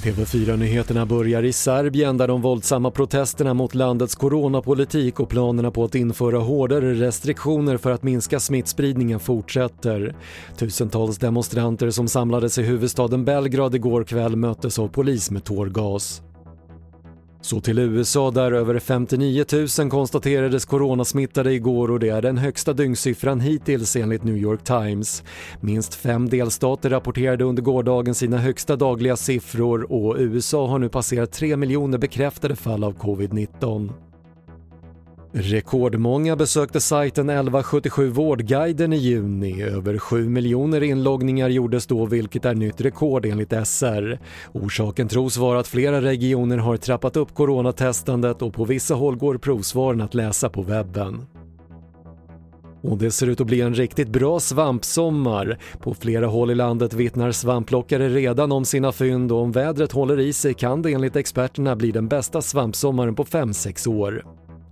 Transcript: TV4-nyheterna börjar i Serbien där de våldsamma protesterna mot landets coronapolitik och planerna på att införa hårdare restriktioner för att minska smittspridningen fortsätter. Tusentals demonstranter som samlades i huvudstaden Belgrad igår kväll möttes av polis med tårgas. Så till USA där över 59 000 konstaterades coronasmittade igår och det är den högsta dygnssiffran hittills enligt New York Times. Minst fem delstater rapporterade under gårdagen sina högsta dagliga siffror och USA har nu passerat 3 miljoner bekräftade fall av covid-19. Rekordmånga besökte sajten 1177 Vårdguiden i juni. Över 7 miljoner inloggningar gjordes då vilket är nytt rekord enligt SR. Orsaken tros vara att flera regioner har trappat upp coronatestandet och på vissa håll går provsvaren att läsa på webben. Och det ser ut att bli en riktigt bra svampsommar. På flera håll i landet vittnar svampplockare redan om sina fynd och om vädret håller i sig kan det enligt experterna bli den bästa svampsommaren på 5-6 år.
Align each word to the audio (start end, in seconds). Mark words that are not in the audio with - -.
TV4-nyheterna 0.00 1.06
börjar 1.06 1.42
i 1.42 1.52
Serbien 1.52 2.16
där 2.16 2.28
de 2.28 2.42
våldsamma 2.42 2.90
protesterna 2.90 3.54
mot 3.54 3.74
landets 3.74 4.14
coronapolitik 4.14 5.20
och 5.20 5.28
planerna 5.28 5.70
på 5.70 5.84
att 5.84 5.94
införa 5.94 6.38
hårdare 6.38 6.94
restriktioner 6.94 7.76
för 7.76 7.90
att 7.90 8.02
minska 8.02 8.40
smittspridningen 8.40 9.20
fortsätter. 9.20 10.14
Tusentals 10.58 11.18
demonstranter 11.18 11.90
som 11.90 12.08
samlades 12.08 12.58
i 12.58 12.62
huvudstaden 12.62 13.24
Belgrad 13.24 13.74
igår 13.74 14.04
kväll 14.04 14.36
möttes 14.36 14.78
av 14.78 14.88
polis 14.88 15.30
med 15.30 15.44
tårgas. 15.44 16.22
Så 17.42 17.60
till 17.60 17.78
USA 17.78 18.30
där 18.30 18.52
över 18.52 18.78
59 18.78 19.44
000 19.78 19.90
konstaterades 19.90 20.64
coronasmittade 20.64 21.52
igår 21.52 21.90
och 21.90 22.00
det 22.00 22.08
är 22.08 22.22
den 22.22 22.38
högsta 22.38 22.72
dygnssiffran 22.72 23.40
hittills 23.40 23.96
enligt 23.96 24.24
New 24.24 24.36
York 24.36 24.64
Times. 24.64 25.22
Minst 25.60 25.94
fem 25.94 26.28
delstater 26.28 26.90
rapporterade 26.90 27.44
under 27.44 27.62
gårdagen 27.62 28.14
sina 28.14 28.38
högsta 28.38 28.76
dagliga 28.76 29.16
siffror 29.16 29.92
och 29.92 30.16
USA 30.18 30.66
har 30.66 30.78
nu 30.78 30.88
passerat 30.88 31.32
3 31.32 31.56
miljoner 31.56 31.98
bekräftade 31.98 32.56
fall 32.56 32.84
av 32.84 32.94
covid-19. 32.94 34.09
Rekordmånga 35.32 36.36
besökte 36.36 36.80
sajten 36.80 37.30
1177 37.30 38.10
Vårdguiden 38.10 38.92
i 38.92 38.96
juni. 38.96 39.62
Över 39.62 39.98
7 39.98 40.28
miljoner 40.28 40.82
inloggningar 40.82 41.48
gjordes 41.48 41.86
då 41.86 42.06
vilket 42.06 42.44
är 42.44 42.54
nytt 42.54 42.80
rekord 42.80 43.26
enligt 43.26 43.52
SR. 43.66 44.18
Orsaken 44.52 45.08
tros 45.08 45.36
vara 45.36 45.60
att 45.60 45.68
flera 45.68 46.02
regioner 46.02 46.58
har 46.58 46.76
trappat 46.76 47.16
upp 47.16 47.34
coronatestandet 47.34 48.42
och 48.42 48.54
på 48.54 48.64
vissa 48.64 48.94
håll 48.94 49.16
går 49.16 49.38
provsvaren 49.38 50.00
att 50.00 50.14
läsa 50.14 50.48
på 50.48 50.62
webben. 50.62 51.26
Och 52.82 52.98
det 52.98 53.10
ser 53.10 53.26
ut 53.26 53.40
att 53.40 53.46
bli 53.46 53.60
en 53.60 53.74
riktigt 53.74 54.08
bra 54.08 54.40
svampsommar. 54.40 55.58
På 55.80 55.94
flera 55.94 56.26
håll 56.26 56.50
i 56.50 56.54
landet 56.54 56.92
vittnar 56.92 57.32
svampplockare 57.32 58.08
redan 58.08 58.52
om 58.52 58.64
sina 58.64 58.92
fynd 58.92 59.32
och 59.32 59.38
om 59.38 59.52
vädret 59.52 59.92
håller 59.92 60.20
i 60.20 60.32
sig 60.32 60.54
kan 60.54 60.82
det 60.82 60.92
enligt 60.92 61.16
experterna 61.16 61.76
bli 61.76 61.90
den 61.90 62.08
bästa 62.08 62.42
svampsommaren 62.42 63.14
på 63.14 63.24
5-6 63.24 63.88
år. 63.88 64.24